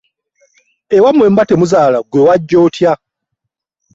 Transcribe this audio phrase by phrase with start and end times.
[0.95, 2.93] Ewammwe bwe muba temuzaala ggwe wajja otya?